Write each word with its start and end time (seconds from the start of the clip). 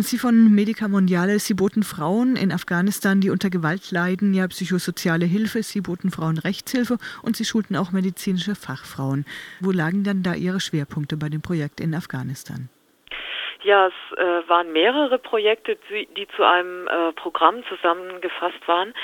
Sie 0.00 0.16
von 0.16 0.54
Medica 0.54 0.88
Mondiale, 0.88 1.38
Sie 1.38 1.52
boten 1.52 1.82
Frauen 1.82 2.36
in 2.36 2.50
Afghanistan, 2.50 3.20
die 3.20 3.28
unter 3.28 3.50
Gewalt 3.50 3.90
leiden, 3.90 4.32
ja 4.32 4.48
psychosoziale 4.48 5.26
Hilfe, 5.26 5.62
Sie 5.62 5.82
boten 5.82 6.10
Frauen 6.10 6.38
Rechtshilfe 6.38 6.96
und 7.22 7.36
Sie 7.36 7.44
schulten 7.44 7.76
auch 7.76 7.92
medizinische 7.92 8.54
Fachfrauen. 8.54 9.26
Wo 9.60 9.70
lagen 9.70 10.02
dann 10.02 10.22
da 10.22 10.32
Ihre 10.32 10.60
Schwerpunkte 10.60 11.18
bei 11.18 11.28
dem 11.28 11.42
Projekt 11.42 11.78
in 11.78 11.94
Afghanistan? 11.94 12.70
Ja, 13.64 13.88
es 13.88 14.16
äh, 14.16 14.48
waren 14.48 14.72
mehrere 14.72 15.18
Projekte, 15.18 15.76
die, 15.90 16.08
die 16.16 16.26
zu 16.36 16.42
einem 16.42 16.88
äh, 16.88 17.12
Programm 17.12 17.62
zusammengefasst 17.68 18.66
waren. 18.66 18.94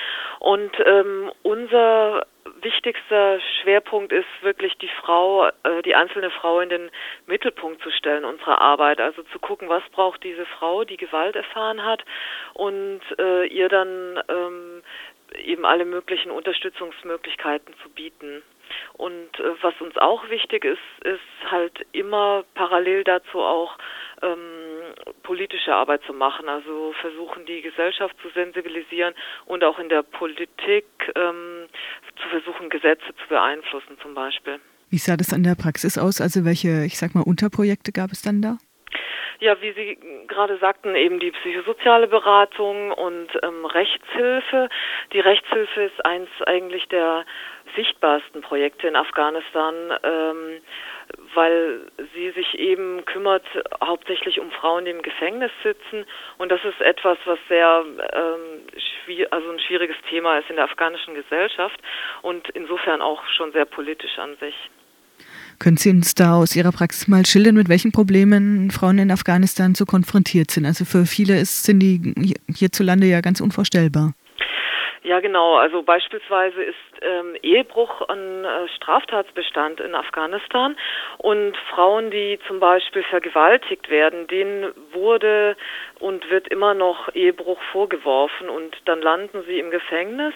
Und 0.41 0.73
ähm, 0.87 1.31
unser 1.43 2.27
wichtigster 2.63 3.41
Schwerpunkt 3.41 4.13
ist 4.13 4.27
wirklich 4.43 4.77
die 4.79 4.91
Frau, 5.01 5.47
äh, 5.47 5.83
die 5.85 5.95
einzelne 5.95 6.31
Frau 6.31 6.61
in 6.61 6.69
den 6.69 6.91
Mittelpunkt 7.27 7.83
zu 7.83 7.91
stellen 7.91 8.25
unserer 8.25 8.61
Arbeit. 8.61 9.01
Also 9.01 9.23
zu 9.25 9.39
gucken, 9.39 9.69
was 9.69 9.83
braucht 9.91 10.23
diese 10.25 10.47
Frau, 10.47 10.85
die 10.85 10.97
Gewalt 10.97 11.37
erfahren 11.37 11.85
hat 11.85 12.05
und 12.55 13.01
äh, 13.19 13.47
ihr 13.47 13.69
dann 13.69 14.21
ähm, 14.29 14.83
eben 15.37 15.65
alle 15.65 15.85
möglichen 15.85 16.31
Unterstützungsmöglichkeiten 16.31 17.75
zu 17.83 17.91
bieten. 17.91 18.43
Und 18.95 19.39
äh, 19.41 19.63
was 19.63 19.75
uns 19.81 19.97
auch 19.97 20.29
wichtig 20.29 20.65
ist, 20.65 21.05
ist 21.05 21.51
halt 21.51 21.87
immer 21.93 22.45
parallel 22.55 23.05
dazu 23.05 23.41
auch 23.41 23.79
ähm, 24.23 24.95
politische 25.23 25.75
Arbeit 25.75 26.03
zu 26.05 26.13
machen, 26.13 26.49
also 26.49 26.93
versuchen 27.01 27.47
die 27.47 27.63
Gesellschaft 27.63 28.17
zu 28.21 28.29
sensibilisieren 28.31 29.15
und 29.47 29.65
auch 29.65 29.79
in 29.79 29.89
der 29.89 30.03
Politik 30.03 30.87
ähm, 31.15 31.69
zu 32.29 32.41
versuchen, 32.41 32.69
Gesetze 32.69 33.07
zu 33.07 33.29
beeinflussen 33.29 33.97
zum 34.03 34.15
Beispiel. 34.15 34.61
Wie 34.91 34.99
sah 34.99 35.17
das 35.17 35.33
an 35.33 35.43
der 35.43 35.55
Praxis 35.55 35.99
aus? 35.99 36.21
Also 36.21 36.45
welche, 36.45 36.85
ich 36.85 36.99
sag 36.99 37.15
mal, 37.15 37.23
Unterprojekte 37.23 37.93
gab 37.93 38.11
es 38.13 38.23
dann 38.23 38.41
da? 38.41 38.59
Ja, 39.41 39.61
wie 39.61 39.73
Sie 39.73 39.97
gerade 40.27 40.59
sagten, 40.59 40.97
eben 40.97 41.21
die 41.21 41.31
psychosoziale 41.31 42.09
Beratung 42.09 42.91
und 42.91 43.29
ähm, 43.43 43.65
Rechtshilfe. 43.67 44.69
Die 45.13 45.21
Rechtshilfe 45.21 45.83
ist 45.83 46.05
eins 46.05 46.29
eigentlich 46.47 46.89
der 46.89 47.25
sichtbarsten 47.77 48.43
Projekte 48.43 48.89
in 48.89 48.97
Afghanistan, 48.97 49.75
ähm, 50.03 50.61
weil 51.35 51.81
sie 52.15 52.31
sich 52.31 52.59
eben 52.59 53.05
kümmert 53.05 53.45
hauptsächlich 53.83 54.41
um 54.41 54.51
Frauen, 54.51 54.85
die 54.85 54.91
im 54.91 55.03
Gefängnis 55.03 55.51
sitzen. 55.63 56.05
Und 56.39 56.51
das 56.51 56.61
ist 56.65 56.81
etwas, 56.81 57.19
was 57.25 57.39
sehr 57.49 57.85
ähm, 58.13 58.63
also 59.31 59.51
ein 59.51 59.59
schwieriges 59.59 59.97
Thema 60.11 60.39
ist 60.39 60.51
in 60.51 60.57
der 60.57 60.67
afghanischen 60.67 61.15
Gesellschaft 61.15 61.81
und 62.23 62.49
insofern 62.51 63.01
auch 63.01 63.23
schon 63.29 63.53
sehr 63.53 63.65
politisch 63.65 64.19
an 64.19 64.37
sich. 64.39 64.55
Können 65.59 65.77
Sie 65.77 65.91
uns 65.91 66.15
da 66.15 66.37
aus 66.37 66.55
Ihrer 66.55 66.71
Praxis 66.71 67.09
mal 67.09 67.27
schildern, 67.27 67.57
mit 67.57 67.69
welchen 67.69 67.91
Problemen 67.91 68.71
Frauen 68.71 68.99
in 68.99 69.11
Afghanistan 69.11 69.75
so 69.75 69.87
konfrontiert 69.87 70.51
sind? 70.53 70.67
Also 70.67 70.85
für 70.85 71.05
viele 71.05 71.41
ist, 71.41 71.65
sind 71.65 71.81
die 71.81 72.15
hierzulande 72.55 73.07
ja 73.07 73.21
ganz 73.21 73.41
unvorstellbar. 73.41 74.13
Ja, 75.03 75.21
genau. 75.21 75.57
Also 75.57 75.83
beispielsweise 75.83 76.63
ist 76.63 76.77
ähm, 77.03 77.37
Ehebruch 77.43 78.03
ein 78.09 78.45
äh, 78.45 78.69
Straftatsbestand 78.77 79.81
in 79.81 79.95
Afghanistan 79.95 80.77
und 81.19 81.57
Frauen, 81.71 82.11
die 82.11 82.39
zum 82.47 82.61
Beispiel 82.61 83.03
vergewaltigt 83.05 83.91
werden, 83.91 84.27
denen 84.27 84.73
wurde 84.93 85.57
und 86.01 86.29
wird 86.31 86.49
immer 86.49 86.75
noch 86.75 87.15
Ehebruch 87.15 87.61
vorgeworfen 87.73 88.49
und 88.49 88.77
dann 88.85 89.03
landen 89.03 89.43
sie 89.47 89.59
im 89.59 89.71
Gefängnis 89.71 90.35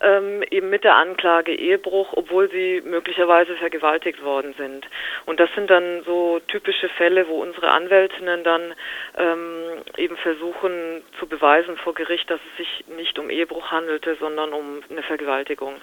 ähm, 0.00 0.42
eben 0.50 0.70
mit 0.70 0.84
der 0.84 0.96
Anklage 0.96 1.54
Ehebruch, 1.54 2.12
obwohl 2.12 2.50
sie 2.50 2.82
möglicherweise 2.84 3.56
vergewaltigt 3.56 4.22
worden 4.22 4.54
sind. 4.58 4.86
Und 5.26 5.40
das 5.40 5.50
sind 5.54 5.70
dann 5.70 6.02
so 6.04 6.40
typische 6.48 6.88
Fälle, 6.90 7.28
wo 7.28 7.40
unsere 7.40 7.70
Anwältinnen 7.70 8.44
dann 8.44 8.74
ähm, 9.16 9.82
eben 9.96 10.16
versuchen 10.16 11.02
zu 11.18 11.26
beweisen 11.26 11.76
vor 11.76 11.94
Gericht, 11.94 12.30
dass 12.30 12.40
es 12.52 12.56
sich 12.56 12.84
nicht 12.88 13.18
um 13.18 13.30
Ehebruch 13.30 13.70
handelte, 13.70 14.16
sondern 14.16 14.52
um 14.52 14.82
eine 14.90 15.02
Vergewaltigung. 15.02 15.80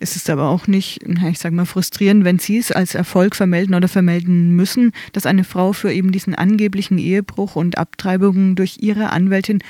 Es 0.00 0.16
ist 0.16 0.28
aber 0.30 0.48
auch 0.50 0.66
nicht, 0.66 1.00
ich 1.30 1.38
sage 1.38 1.54
mal, 1.54 1.66
frustrierend, 1.66 2.24
wenn 2.24 2.38
Sie 2.38 2.58
es 2.58 2.72
als 2.72 2.94
Erfolg 2.94 3.36
vermelden 3.36 3.74
oder 3.74 3.88
vermelden 3.88 4.56
müssen, 4.56 4.92
dass 5.12 5.26
eine 5.26 5.44
Frau 5.44 5.72
für 5.72 5.92
eben 5.92 6.12
diesen 6.12 6.34
angeblichen 6.34 6.98
Ehebruch 6.98 7.56
und 7.56 7.78
Abtreibungen 7.78 8.56
durch 8.56 8.78
ihre 8.80 9.10
Anwältin 9.10 9.62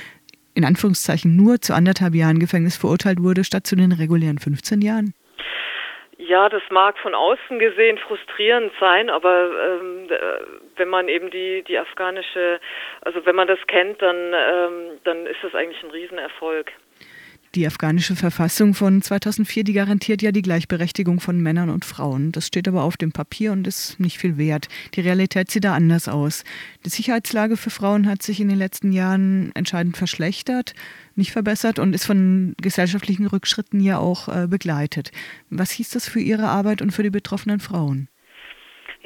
in 0.54 0.64
Anführungszeichen 0.64 1.36
nur 1.36 1.60
zu 1.60 1.74
anderthalb 1.74 2.14
Jahren 2.14 2.38
Gefängnis 2.38 2.76
verurteilt 2.76 3.22
wurde, 3.22 3.44
statt 3.44 3.66
zu 3.66 3.76
den 3.76 3.92
regulären 3.92 4.38
15 4.38 4.80
Jahren? 4.80 5.14
Ja, 6.16 6.48
das 6.48 6.62
mag 6.70 6.96
von 6.98 7.14
außen 7.14 7.58
gesehen 7.58 7.98
frustrierend 7.98 8.72
sein, 8.80 9.10
aber 9.10 9.50
ähm, 9.50 10.06
äh, 10.08 10.16
wenn 10.76 10.88
man 10.88 11.08
eben 11.08 11.30
die 11.30 11.62
die 11.66 11.76
afghanische, 11.76 12.60
also 13.02 13.26
wenn 13.26 13.36
man 13.36 13.48
das 13.48 13.58
kennt, 13.66 14.00
dann 14.00 14.32
ähm, 14.32 15.00
dann 15.02 15.26
ist 15.26 15.42
das 15.42 15.54
eigentlich 15.54 15.82
ein 15.82 15.90
Riesenerfolg. 15.90 16.72
Die 17.54 17.68
afghanische 17.68 18.16
Verfassung 18.16 18.74
von 18.74 19.00
2004, 19.00 19.62
die 19.62 19.74
garantiert 19.74 20.22
ja 20.22 20.32
die 20.32 20.42
Gleichberechtigung 20.42 21.20
von 21.20 21.40
Männern 21.40 21.70
und 21.70 21.84
Frauen. 21.84 22.32
Das 22.32 22.48
steht 22.48 22.66
aber 22.66 22.82
auf 22.82 22.96
dem 22.96 23.12
Papier 23.12 23.52
und 23.52 23.68
ist 23.68 24.00
nicht 24.00 24.18
viel 24.18 24.36
wert. 24.38 24.68
Die 24.94 25.02
Realität 25.02 25.52
sieht 25.52 25.62
da 25.62 25.72
anders 25.72 26.08
aus. 26.08 26.42
Die 26.84 26.88
Sicherheitslage 26.88 27.56
für 27.56 27.70
Frauen 27.70 28.08
hat 28.08 28.22
sich 28.22 28.40
in 28.40 28.48
den 28.48 28.58
letzten 28.58 28.90
Jahren 28.90 29.52
entscheidend 29.54 29.96
verschlechtert, 29.96 30.74
nicht 31.14 31.30
verbessert 31.30 31.78
und 31.78 31.94
ist 31.94 32.06
von 32.06 32.54
gesellschaftlichen 32.60 33.28
Rückschritten 33.28 33.78
ja 33.78 33.98
auch 33.98 34.26
äh, 34.26 34.48
begleitet. 34.48 35.12
Was 35.48 35.70
hieß 35.70 35.90
das 35.90 36.08
für 36.08 36.20
Ihre 36.20 36.48
Arbeit 36.48 36.82
und 36.82 36.90
für 36.90 37.04
die 37.04 37.10
betroffenen 37.10 37.60
Frauen? 37.60 38.08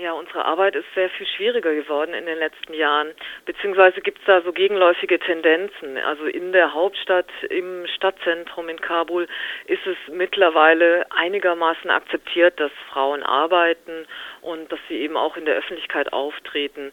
Ja, 0.01 0.13
unsere 0.13 0.45
Arbeit 0.45 0.77
ist 0.77 0.87
sehr 0.95 1.11
viel 1.11 1.27
schwieriger 1.27 1.75
geworden 1.75 2.15
in 2.15 2.25
den 2.25 2.39
letzten 2.39 2.73
Jahren. 2.73 3.15
Beziehungsweise 3.47 4.01
gibt 4.01 4.21
es 4.21 4.25
da 4.27 4.41
so 4.43 4.53
gegenläufige 4.53 5.19
Tendenzen. 5.19 5.97
Also 5.99 6.27
in 6.27 6.53
der 6.53 6.73
Hauptstadt, 6.73 7.27
im 7.51 7.85
Stadtzentrum 7.97 8.69
in 8.69 8.81
Kabul 8.81 9.27
ist 9.67 9.85
es 9.89 9.97
mittlerweile 10.07 11.05
einigermaßen 11.11 11.91
akzeptiert, 11.91 12.61
dass 12.61 12.71
Frauen 12.93 13.25
arbeiten 13.25 14.07
und 14.41 14.71
dass 14.71 14.79
sie 14.87 14.99
eben 14.99 15.17
auch 15.17 15.37
in 15.37 15.47
der 15.47 15.57
Öffentlichkeit 15.57 16.13
auftreten. 16.13 16.93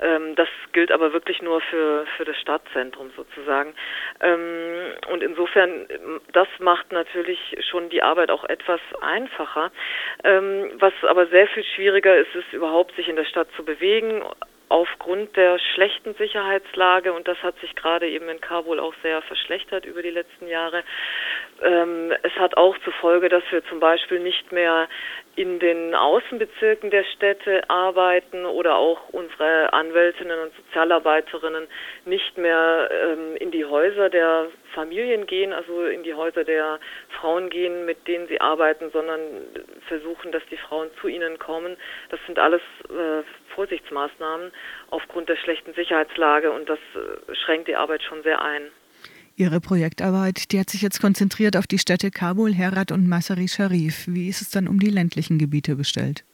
Ähm, 0.00 0.34
das 0.36 0.48
gilt 0.72 0.92
aber 0.92 1.12
wirklich 1.12 1.42
nur 1.42 1.60
für, 1.60 2.06
für 2.16 2.24
das 2.24 2.36
Stadtzentrum 2.36 3.10
sozusagen. 3.16 3.74
Ähm, 4.20 4.94
und 5.10 5.22
insofern, 5.22 5.86
das 6.32 6.48
macht 6.58 6.92
natürlich 6.92 7.56
schon 7.68 7.88
die 7.88 8.02
Arbeit 8.02 8.30
auch 8.30 8.44
etwas 8.44 8.80
einfacher. 9.00 9.70
Ähm, 10.24 10.72
was 10.78 10.92
aber 11.02 11.26
sehr 11.26 11.48
viel 11.48 11.64
schwieriger 11.64 12.16
ist, 12.16 12.34
ist 12.34 12.52
überhaupt 12.52 12.94
sich 12.96 13.08
in 13.08 13.16
der 13.16 13.24
Stadt 13.24 13.48
zu 13.56 13.64
bewegen, 13.64 14.22
aufgrund 14.68 15.34
der 15.36 15.58
schlechten 15.58 16.14
Sicherheitslage, 16.14 17.12
und 17.12 17.26
das 17.26 17.42
hat 17.42 17.58
sich 17.60 17.74
gerade 17.74 18.08
eben 18.08 18.28
in 18.28 18.40
Kabul 18.40 18.78
auch 18.80 18.94
sehr 19.02 19.22
verschlechtert 19.22 19.86
über 19.86 20.02
die 20.02 20.10
letzten 20.10 20.46
Jahre, 20.46 20.84
ähm, 21.62 22.12
es 22.22 22.32
hat 22.36 22.56
auch 22.56 22.76
zur 22.78 22.92
Folge, 22.94 23.28
dass 23.28 23.42
wir 23.50 23.64
zum 23.64 23.80
Beispiel 23.80 24.20
nicht 24.20 24.52
mehr 24.52 24.88
in 25.38 25.60
den 25.60 25.94
Außenbezirken 25.94 26.90
der 26.90 27.04
Städte 27.04 27.70
arbeiten 27.70 28.44
oder 28.44 28.76
auch 28.76 29.08
unsere 29.10 29.72
Anwältinnen 29.72 30.36
und 30.40 30.52
Sozialarbeiterinnen 30.56 31.68
nicht 32.06 32.36
mehr 32.36 32.90
ähm, 32.90 33.36
in 33.36 33.52
die 33.52 33.64
Häuser 33.64 34.10
der 34.10 34.48
Familien 34.74 35.26
gehen, 35.26 35.52
also 35.52 35.84
in 35.84 36.02
die 36.02 36.14
Häuser 36.14 36.42
der 36.42 36.80
Frauen 37.20 37.50
gehen, 37.50 37.84
mit 37.84 38.08
denen 38.08 38.26
sie 38.26 38.40
arbeiten, 38.40 38.90
sondern 38.90 39.20
versuchen, 39.86 40.32
dass 40.32 40.42
die 40.50 40.56
Frauen 40.56 40.90
zu 41.00 41.06
ihnen 41.06 41.38
kommen. 41.38 41.76
Das 42.08 42.18
sind 42.26 42.40
alles 42.40 42.62
äh, 42.88 43.22
Vorsichtsmaßnahmen 43.54 44.50
aufgrund 44.90 45.28
der 45.28 45.36
schlechten 45.36 45.72
Sicherheitslage 45.74 46.50
und 46.50 46.68
das 46.68 46.80
äh, 46.96 47.34
schränkt 47.36 47.68
die 47.68 47.76
Arbeit 47.76 48.02
schon 48.02 48.24
sehr 48.24 48.42
ein. 48.42 48.72
Ihre 49.38 49.60
Projektarbeit, 49.60 50.50
die 50.50 50.58
hat 50.58 50.68
sich 50.68 50.82
jetzt 50.82 51.00
konzentriert 51.00 51.56
auf 51.56 51.68
die 51.68 51.78
Städte 51.78 52.10
Kabul, 52.10 52.52
Herat 52.52 52.90
und 52.90 53.08
Masari 53.08 53.46
Sharif. 53.46 54.06
Wie 54.08 54.28
ist 54.28 54.42
es 54.42 54.50
dann 54.50 54.66
um 54.66 54.80
die 54.80 54.90
ländlichen 54.90 55.38
Gebiete 55.38 55.76
bestellt? 55.76 56.24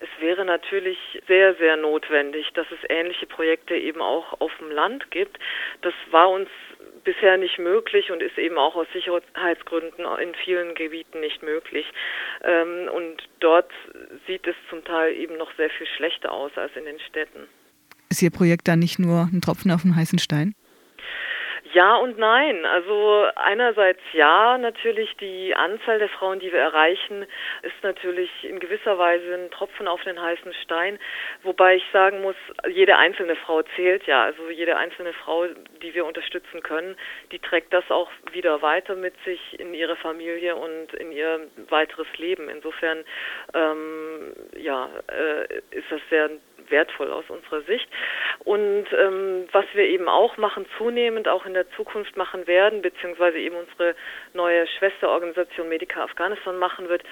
Es 0.00 0.08
wäre 0.18 0.46
natürlich 0.46 0.96
sehr, 1.28 1.54
sehr 1.56 1.76
notwendig, 1.76 2.46
dass 2.54 2.66
es 2.70 2.78
ähnliche 2.88 3.26
Projekte 3.26 3.76
eben 3.76 4.00
auch 4.00 4.40
auf 4.40 4.50
dem 4.58 4.70
Land 4.70 5.10
gibt. 5.10 5.38
Das 5.82 5.92
war 6.10 6.30
uns 6.30 6.48
bisher 7.04 7.36
nicht 7.36 7.58
möglich 7.58 8.10
und 8.10 8.22
ist 8.22 8.38
eben 8.38 8.56
auch 8.56 8.76
aus 8.76 8.86
Sicherheitsgründen 8.94 10.06
in 10.22 10.34
vielen 10.42 10.74
Gebieten 10.74 11.20
nicht 11.20 11.42
möglich. 11.42 11.84
Ähm, 12.42 12.88
und 12.94 13.28
dort 13.40 13.70
sieht 14.26 14.46
es 14.46 14.56
zum 14.70 14.82
Teil 14.84 15.14
eben 15.14 15.36
noch 15.36 15.54
sehr 15.58 15.68
viel 15.68 15.86
schlechter 15.86 16.32
aus 16.32 16.52
als 16.56 16.74
in 16.76 16.86
den 16.86 16.98
Städten. 16.98 17.46
Ist 18.08 18.22
Ihr 18.22 18.30
Projekt 18.30 18.68
dann 18.68 18.78
nicht 18.78 18.98
nur 18.98 19.28
ein 19.30 19.42
Tropfen 19.42 19.70
auf 19.70 19.82
dem 19.82 19.94
heißen 19.94 20.18
Stein? 20.18 20.54
Ja 21.72 21.96
und 21.96 22.18
nein. 22.18 22.66
Also 22.66 23.26
einerseits 23.34 24.00
ja, 24.12 24.58
natürlich 24.58 25.16
die 25.16 25.54
Anzahl 25.54 25.98
der 25.98 26.10
Frauen, 26.10 26.38
die 26.38 26.52
wir 26.52 26.60
erreichen, 26.60 27.26
ist 27.62 27.82
natürlich 27.82 28.30
in 28.44 28.60
gewisser 28.60 28.98
Weise 28.98 29.34
ein 29.34 29.50
Tropfen 29.50 29.88
auf 29.88 30.02
den 30.02 30.20
heißen 30.20 30.52
Stein. 30.64 30.98
Wobei 31.42 31.76
ich 31.76 31.84
sagen 31.92 32.20
muss, 32.20 32.36
jede 32.68 32.96
einzelne 32.98 33.36
Frau 33.36 33.62
zählt 33.74 34.06
ja. 34.06 34.24
Also 34.24 34.50
jede 34.50 34.76
einzelne 34.76 35.14
Frau, 35.14 35.46
die 35.82 35.94
wir 35.94 36.04
unterstützen 36.04 36.62
können, 36.62 36.96
die 37.30 37.38
trägt 37.38 37.72
das 37.72 37.90
auch 37.90 38.10
wieder 38.32 38.60
weiter 38.60 38.94
mit 38.94 39.14
sich 39.24 39.58
in 39.58 39.72
ihre 39.72 39.96
Familie 39.96 40.56
und 40.56 40.92
in 40.94 41.10
ihr 41.10 41.40
weiteres 41.68 42.08
Leben. 42.18 42.50
Insofern 42.50 43.04
ähm, 43.54 44.34
ja, 44.56 44.90
äh, 45.08 45.44
ist 45.70 45.90
das 45.90 46.00
sehr 46.10 46.30
wertvoll 46.68 47.10
aus 47.10 47.24
unserer 47.28 47.62
Sicht. 47.62 47.88
Und 48.44 48.86
ähm, 48.92 49.48
was 49.52 49.64
wir 49.74 49.84
eben 49.84 50.08
auch 50.08 50.36
machen, 50.36 50.66
zunehmend 50.78 51.28
auch 51.28 51.46
in 51.46 51.54
der 51.54 51.70
Zukunft 51.72 52.16
machen 52.16 52.46
werden, 52.46 52.82
beziehungsweise 52.82 53.38
eben 53.38 53.56
unsere 53.56 53.94
neue 54.34 54.66
Schwesterorganisation 54.66 55.68
Medica 55.68 56.02
Afghanistan 56.02 56.58
machen 56.58 56.88
wird, 56.88 57.02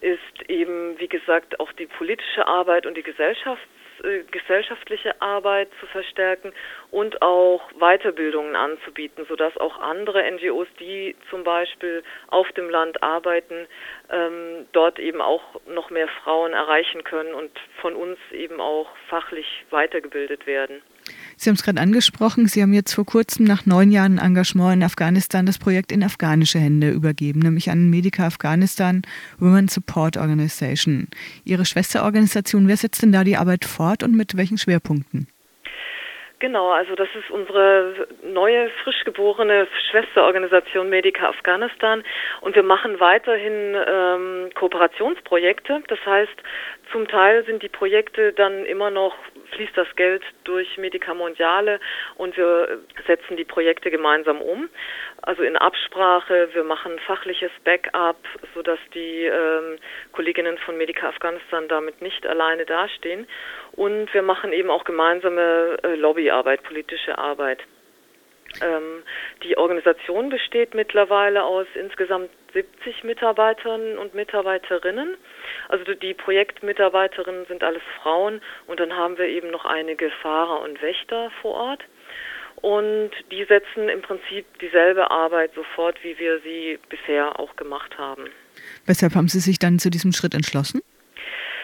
ist 0.00 0.48
eben, 0.48 0.98
wie 0.98 1.08
gesagt, 1.08 1.60
auch 1.60 1.72
die 1.72 1.86
politische 1.86 2.46
Arbeit 2.46 2.86
und 2.86 2.96
die 2.96 3.02
Gesellschafts 3.02 3.66
äh, 4.04 4.24
gesellschaftliche 4.30 5.20
Arbeit 5.20 5.68
zu 5.80 5.86
verstärken 5.86 6.52
und 6.90 7.22
auch 7.22 7.60
Weiterbildungen 7.78 8.56
anzubieten, 8.56 9.26
sodass 9.28 9.56
auch 9.56 9.78
andere 9.78 10.30
NGOs, 10.30 10.68
die 10.80 11.16
zum 11.30 11.44
Beispiel 11.44 12.02
auf 12.28 12.50
dem 12.52 12.70
Land 12.70 13.02
arbeiten, 13.02 13.66
ähm, 14.10 14.66
dort 14.72 14.98
eben 14.98 15.20
auch 15.20 15.42
noch 15.66 15.90
mehr 15.90 16.08
Frauen 16.22 16.52
erreichen 16.52 17.04
können 17.04 17.34
und 17.34 17.50
von 17.80 17.94
uns 17.94 18.18
eben 18.32 18.60
auch 18.60 18.88
fachlich 19.08 19.64
weitergebildet 19.70 20.46
werden. 20.46 20.82
Sie 21.36 21.50
haben 21.50 21.54
es 21.54 21.62
gerade 21.62 21.80
angesprochen, 21.80 22.46
Sie 22.46 22.62
haben 22.62 22.72
jetzt 22.72 22.94
vor 22.94 23.06
kurzem 23.06 23.46
nach 23.46 23.66
neun 23.66 23.90
Jahren 23.90 24.18
Engagement 24.18 24.74
in 24.74 24.82
Afghanistan 24.82 25.46
das 25.46 25.58
Projekt 25.58 25.92
in 25.92 26.02
afghanische 26.02 26.58
Hände 26.58 26.90
übergeben, 26.90 27.40
nämlich 27.40 27.70
an 27.70 27.90
Medica 27.90 28.26
Afghanistan 28.26 29.02
Women 29.38 29.68
Support 29.68 30.16
Organization. 30.16 31.08
Ihre 31.44 31.64
Schwesterorganisation, 31.64 32.68
wer 32.68 32.76
setzt 32.76 33.02
denn 33.02 33.12
da 33.12 33.24
die 33.24 33.36
Arbeit 33.36 33.64
fort 33.64 34.02
und 34.02 34.16
mit 34.16 34.36
welchen 34.36 34.58
Schwerpunkten? 34.58 35.28
Genau, 36.40 36.70
also 36.70 36.94
das 36.94 37.08
ist 37.18 37.30
unsere 37.30 38.06
neue, 38.22 38.70
frisch 38.84 39.02
geborene 39.04 39.66
Schwesterorganisation 39.90 40.88
Medica 40.88 41.30
Afghanistan 41.30 42.04
und 42.42 42.54
wir 42.54 42.62
machen 42.62 43.00
weiterhin 43.00 43.74
ähm, 43.74 44.50
Kooperationsprojekte. 44.54 45.82
Das 45.88 45.98
heißt, 46.06 46.36
zum 46.92 47.08
Teil 47.08 47.44
sind 47.44 47.62
die 47.62 47.68
Projekte 47.68 48.32
dann 48.32 48.64
immer 48.66 48.90
noch 48.90 49.14
fließt 49.52 49.76
das 49.76 49.88
Geld 49.96 50.22
durch 50.44 50.78
Medica 50.78 51.14
Mondiale 51.14 51.80
und 52.16 52.36
wir 52.36 52.80
setzen 53.06 53.36
die 53.36 53.44
Projekte 53.44 53.90
gemeinsam 53.90 54.40
um. 54.40 54.68
Also 55.22 55.42
in 55.42 55.56
Absprache, 55.56 56.50
wir 56.52 56.64
machen 56.64 56.98
fachliches 57.00 57.50
Backup, 57.64 58.18
sodass 58.54 58.78
die 58.94 59.24
ähm, 59.24 59.78
Kolleginnen 60.12 60.58
von 60.58 60.76
Medica 60.76 61.08
Afghanistan 61.08 61.68
damit 61.68 62.00
nicht 62.02 62.26
alleine 62.26 62.64
dastehen. 62.64 63.26
Und 63.72 64.12
wir 64.14 64.22
machen 64.22 64.52
eben 64.52 64.70
auch 64.70 64.84
gemeinsame 64.84 65.78
äh, 65.82 65.94
Lobbyarbeit, 65.96 66.62
politische 66.62 67.18
Arbeit. 67.18 67.60
Ähm, 68.62 69.02
die 69.42 69.58
Organisation 69.58 70.30
besteht 70.30 70.74
mittlerweile 70.74 71.44
aus 71.44 71.66
insgesamt 71.74 72.30
70 72.52 73.04
Mitarbeiterinnen 73.04 73.98
und 73.98 74.14
Mitarbeiterinnen. 74.14 75.16
Also 75.68 75.94
die 75.94 76.14
Projektmitarbeiterinnen 76.14 77.46
sind 77.46 77.62
alles 77.62 77.82
Frauen 78.02 78.40
und 78.66 78.80
dann 78.80 78.94
haben 78.94 79.18
wir 79.18 79.26
eben 79.26 79.50
noch 79.50 79.64
einige 79.64 80.10
Fahrer 80.22 80.60
und 80.62 80.80
Wächter 80.82 81.30
vor 81.42 81.54
Ort. 81.54 81.84
Und 82.60 83.10
die 83.30 83.44
setzen 83.44 83.88
im 83.88 84.02
Prinzip 84.02 84.46
dieselbe 84.60 85.10
Arbeit 85.10 85.52
sofort, 85.54 86.02
wie 86.02 86.18
wir 86.18 86.40
sie 86.40 86.78
bisher 86.88 87.38
auch 87.38 87.54
gemacht 87.54 87.96
haben. 87.98 88.24
Weshalb 88.86 89.14
haben 89.14 89.28
Sie 89.28 89.38
sich 89.38 89.60
dann 89.60 89.78
zu 89.78 89.90
diesem 89.90 90.12
Schritt 90.12 90.34
entschlossen? 90.34 90.82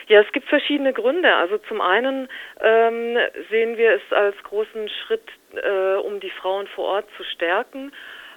Ja, 0.07 0.21
es 0.21 0.31
gibt 0.33 0.49
verschiedene 0.49 0.93
Gründe. 0.93 1.35
Also 1.35 1.59
zum 1.59 1.81
einen 1.81 2.29
ähm, 2.61 3.17
sehen 3.51 3.77
wir 3.77 3.95
es 3.95 4.13
als 4.13 4.37
großen 4.45 4.89
Schritt, 4.89 5.29
äh, 5.55 5.97
um 5.97 6.21
die 6.21 6.31
Frauen 6.31 6.67
vor 6.69 6.85
Ort 6.85 7.07
zu 7.17 7.25
stärken, 7.25 7.91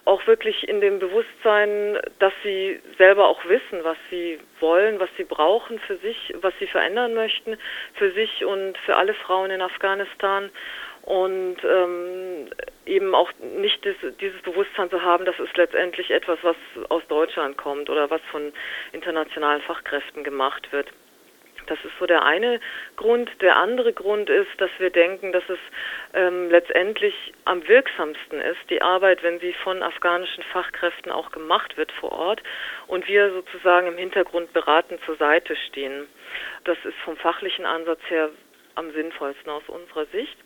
auch 0.07 0.25
wirklich 0.25 0.67
in 0.67 0.79
dem 0.79 0.99
Bewusstsein, 0.99 1.99
dass 2.19 2.33
sie 2.41 2.79
selber 2.97 3.27
auch 3.27 3.43
wissen, 3.45 3.83
was 3.83 3.97
sie 4.09 4.39
wollen, 4.59 4.99
was 4.99 5.09
sie 5.17 5.25
brauchen 5.25 5.79
für 5.79 5.97
sich, 5.97 6.33
was 6.41 6.53
sie 6.59 6.67
verändern 6.67 7.13
möchten, 7.13 7.57
für 7.95 8.11
sich 8.11 8.45
und 8.45 8.77
für 8.79 8.95
alle 8.95 9.13
Frauen 9.13 9.51
in 9.51 9.61
Afghanistan 9.61 10.49
und 11.03 11.57
ähm, 11.63 12.49
eben 12.85 13.15
auch 13.15 13.31
nicht 13.39 13.85
das, 13.85 13.95
dieses 14.19 14.41
Bewusstsein 14.41 14.89
zu 14.89 15.01
haben, 15.01 15.25
das 15.25 15.39
ist 15.39 15.55
letztendlich 15.55 16.11
etwas, 16.11 16.39
was 16.41 16.57
aus 16.89 17.03
Deutschland 17.07 17.57
kommt 17.57 17.89
oder 17.89 18.09
was 18.09 18.21
von 18.31 18.51
internationalen 18.91 19.61
Fachkräften 19.61 20.23
gemacht 20.23 20.71
wird. 20.71 20.87
Das 21.67 21.77
ist 21.83 21.93
so 21.99 22.05
der 22.05 22.23
eine 22.23 22.59
Grund. 22.95 23.29
Der 23.41 23.57
andere 23.57 23.93
Grund 23.93 24.29
ist, 24.29 24.49
dass 24.57 24.71
wir 24.79 24.89
denken, 24.89 25.31
dass 25.31 25.47
es 25.49 25.59
ähm, 26.13 26.49
letztendlich 26.49 27.13
am 27.45 27.67
wirksamsten 27.67 28.41
ist, 28.41 28.69
die 28.69 28.81
Arbeit, 28.81 29.23
wenn 29.23 29.39
sie 29.39 29.53
von 29.63 29.83
afghanischen 29.83 30.43
Fachkräften 30.43 31.11
auch 31.11 31.31
gemacht 31.31 31.77
wird 31.77 31.91
vor 31.91 32.11
Ort 32.11 32.41
und 32.87 33.07
wir 33.07 33.31
sozusagen 33.31 33.87
im 33.87 33.97
Hintergrund 33.97 34.51
beratend 34.53 34.99
zur 35.05 35.15
Seite 35.17 35.55
stehen. 35.67 36.07
Das 36.63 36.77
ist 36.83 36.97
vom 37.05 37.17
fachlichen 37.17 37.65
Ansatz 37.65 38.01
her 38.09 38.29
am 38.75 38.91
sinnvollsten 38.91 39.49
aus 39.51 39.63
unserer 39.67 40.05
Sicht. 40.07 40.37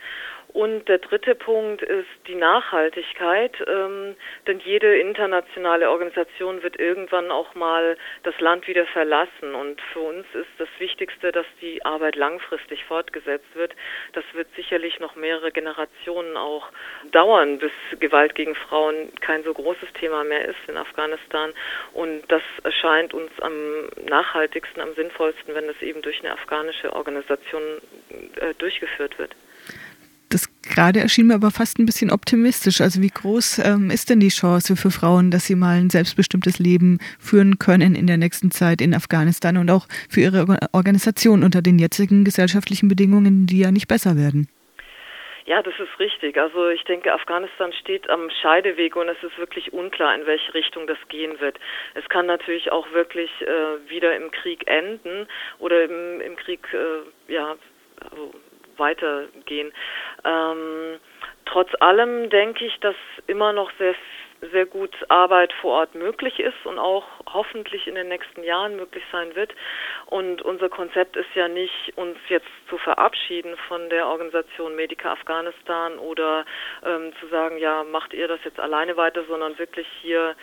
Und 0.54 0.90
der 0.90 0.98
dritte 0.98 1.34
Punkt 1.36 1.82
ist 1.82 2.10
die 2.28 2.36
Nachhaltigkeit, 2.36 3.56
ähm, 3.68 4.16
denn 4.48 4.60
jede 4.60 4.98
internationale 4.98 5.90
Organisation 5.90 6.62
wird 6.62 6.78
irgendwann 6.78 7.32
auch 7.32 7.56
mal 7.56 7.98
das 8.24 8.38
Land 8.42 8.68
wieder 8.68 8.86
verlassen. 8.88 9.56
Und 9.56 9.80
für 9.94 10.02
uns 10.02 10.26
ist 10.34 10.50
das 10.58 10.68
Wichtigste, 10.80 11.32
dass 11.32 11.46
die 11.62 11.84
Arbeit 11.86 12.16
langfristig 12.16 12.84
fortgesetzt 12.86 13.56
wird. 13.56 13.74
Das 14.14 14.26
wird 14.34 14.48
sicherlich 14.56 15.00
noch 15.00 15.16
mehrere 15.16 15.52
Generationen 15.52 16.36
auch 16.36 16.70
dauern, 17.12 17.60
bis 17.60 17.72
Gewalt 18.00 18.36
gegen 18.36 18.56
Frauen 18.56 19.14
kein 19.22 19.44
so 19.44 19.54
großes 19.54 19.94
Thema 19.94 20.26
mehr 20.26 20.46
ist 20.46 20.60
in 20.68 20.76
Afghanistan. 20.76 21.54
Und 21.94 22.30
das 22.30 22.44
erscheint 22.64 23.14
uns 23.14 23.32
am 23.40 23.88
nachhaltigsten, 24.06 24.82
am 24.82 24.94
sinnvollsten, 24.96 25.56
wenn 25.56 25.70
es 25.70 25.82
eben 25.82 26.02
durch 26.02 26.20
eine 26.20 26.34
afghanische 26.34 26.92
Organisation 26.94 27.62
äh, 28.36 28.54
durchgeführt 28.56 29.18
wird. 29.18 29.34
Das 30.32 30.48
gerade 30.64 31.02
erschien 31.02 31.28
mir 31.28 31.36
aber 31.36 31.52
fast 31.52 31.78
ein 31.78 31.86
bisschen 31.86 32.10
optimistisch. 32.10 32.80
Also 32.80 33.02
wie 33.02 33.10
groß 33.10 33.60
ähm, 33.60 33.92
ist 33.92 34.10
denn 34.10 34.22
die 34.22 34.30
Chance 34.30 34.78
für 34.78 34.90
Frauen, 34.90 35.30
dass 35.30 35.46
sie 35.46 35.56
mal 35.56 35.78
ein 35.78 35.90
selbstbestimmtes 35.90 36.58
Leben 36.58 37.00
führen 37.20 37.60
können 37.60 37.96
in 37.96 38.08
der 38.08 38.16
nächsten 38.16 38.50
Zeit 38.50 38.80
in 38.80 38.94
Afghanistan 38.94 39.58
und 39.58 39.70
auch 39.70 39.88
für 40.10 40.22
ihre 40.22 40.58
Organisation 40.72 41.44
unter 41.44 41.62
den 41.62 41.80
jetzigen 41.80 42.24
gesellschaftlichen 42.24 42.88
Bedingungen, 42.88 43.46
die 43.46 43.60
ja 43.60 43.72
nicht 43.72 43.90
besser 43.90 44.16
werden? 44.16 44.48
Ja, 45.46 45.62
das 45.62 45.74
ist 45.80 46.00
richtig. 46.00 46.38
Also 46.38 46.70
ich 46.70 46.84
denke, 46.86 47.12
Afghanistan 47.12 47.74
steht 47.74 48.10
am 48.10 48.30
Scheideweg 48.30 48.96
und 48.96 49.10
es 49.10 49.22
ist 49.22 49.38
wirklich 49.38 49.74
unklar, 49.74 50.16
in 50.16 50.26
welche 50.26 50.54
Richtung 50.54 50.88
das 50.88 51.00
gehen 51.10 51.42
wird. 51.42 51.60
Es 51.94 52.08
kann 52.08 52.26
natürlich 52.26 52.72
auch 52.72 52.90
wirklich 52.94 53.30
äh, 53.42 53.90
wieder 53.90 54.16
im 54.16 54.32
Krieg 54.32 54.66
enden 54.68 55.28
oder 55.60 55.84
im, 55.84 56.22
im 56.22 56.38
Krieg 56.38 56.66
äh, 56.74 57.34
ja, 57.34 57.58
also 58.00 58.32
weitergehen. 58.78 59.72
Ähm, 60.24 61.00
trotz 61.46 61.70
allem 61.80 62.30
denke 62.30 62.66
ich, 62.66 62.80
dass 62.80 62.96
immer 63.28 63.54
noch 63.54 63.72
sehr 63.78 63.96
sehr 64.52 64.66
gut 64.66 64.96
Arbeit 65.10 65.54
vor 65.54 65.80
Ort 65.80 65.96
möglich 65.96 66.40
ist 66.40 66.66
und 66.66 66.80
auch 66.80 67.06
hoffentlich 67.32 67.88
in 67.88 67.96
den 67.96 68.08
nächsten 68.08 68.44
Jahren 68.44 68.76
möglich 68.76 69.04
sein 69.12 69.36
wird. 69.36 69.54
Und 70.08 70.42
unser 70.42 70.70
Konzept 70.70 71.16
ist 71.16 71.34
ja 71.36 71.48
nicht, 71.48 71.94
uns 71.96 72.18
jetzt 72.28 72.50
zu 72.68 72.78
verabschieden 72.78 73.56
von 73.68 73.90
der 73.90 74.08
Organisation 74.08 74.76
Medica 74.76 75.12
Afghanistan 75.12 76.00
oder 76.00 76.46
ähm, 76.84 77.14
zu 77.20 77.28
sagen, 77.28 77.58
ja, 77.60 77.84
macht 77.84 78.14
ihr 78.14 78.28
das 78.28 78.40
jetzt 78.44 78.60
alleine 78.60 78.98
weiter, 78.98 79.24
sondern 79.26 79.60
wirklich 79.60 79.88
hier 80.02 80.36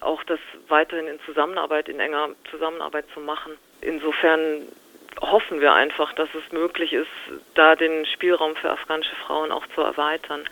auch 0.00 0.24
das 0.24 0.40
weiterhin 0.68 1.06
in 1.06 1.20
Zusammenarbeit, 1.20 1.88
in 1.88 2.00
enger 2.00 2.30
Zusammenarbeit 2.50 3.04
zu 3.12 3.20
machen. 3.20 3.52
Insofern 3.82 4.66
hoffen 5.20 5.60
wir 5.60 5.72
einfach, 5.72 6.12
dass 6.14 6.28
es 6.34 6.52
möglich 6.52 6.92
ist, 6.92 7.10
da 7.54 7.76
den 7.76 8.06
Spielraum 8.06 8.56
für 8.56 8.70
afghanische 8.70 9.16
Frauen 9.26 9.52
auch 9.52 9.66
zu 9.74 9.80
erweitern. 9.80 10.48